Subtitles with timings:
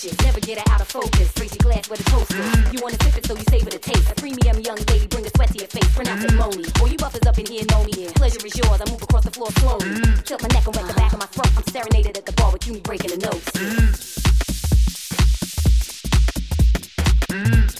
[0.00, 1.30] Never get her out of focus.
[1.38, 2.38] Raise your glass where the toast is.
[2.40, 2.72] Mm.
[2.72, 4.10] You wanna sip it, so you savor the taste.
[4.10, 5.94] A premium young lady, bring a sweat to your face.
[5.94, 6.32] Pronounce mm.
[6.32, 6.80] it moany.
[6.80, 7.92] All you buffers up in here know me.
[7.96, 8.12] Yeah.
[8.14, 8.80] Pleasure is yours.
[8.80, 9.84] I move across the floor slowly.
[9.84, 10.24] Mm.
[10.24, 11.52] Tilt my neck and wet the back of my throat.
[11.54, 13.50] I'm serenaded at the bar with you breaking the notes.
[13.52, 13.90] Mm.
[17.28, 17.79] mm.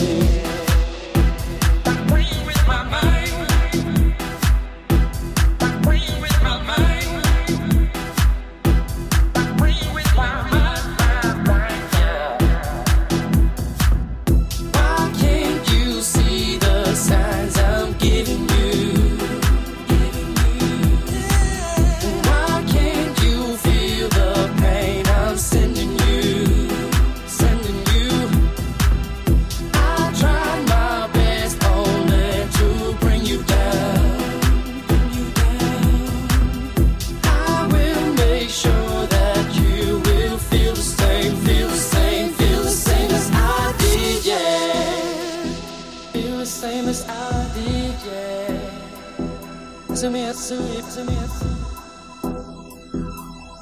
[46.11, 49.95] feel the same as I did, yeah.
[49.95, 51.39] To me, it's to you, to me, it's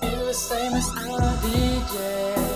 [0.01, 2.48] feel the same as I did, yeah.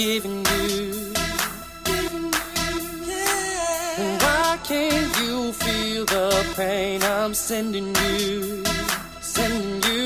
[0.00, 1.12] giving you.
[3.06, 4.16] yeah.
[4.24, 8.64] why can't you feel the pain I'm sending you?
[9.20, 9.99] Sending you.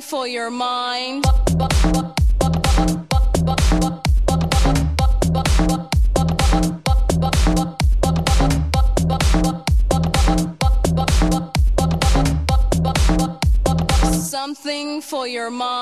[0.00, 1.24] For your mind.
[14.12, 15.73] Something for your mind.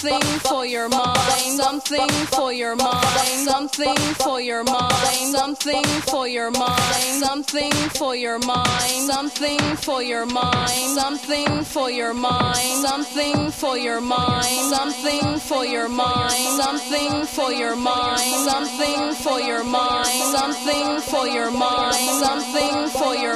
[0.00, 7.22] For your mind, something for your mind, something for your mind, something for your mind,
[7.22, 14.00] something for your mind, something for your mind, something for your mind, something for your
[14.00, 21.28] mind, something for your mind, something for your mind, something for your mind, something for
[21.28, 21.50] your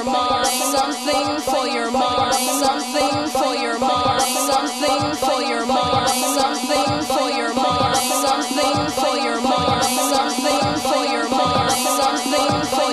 [0.03, 7.29] mind, something for your mind, something for your mind, something for your mind, something for
[7.29, 12.84] your mom, something for your mom, something for your mom, something for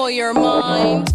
[0.00, 1.09] for your mind.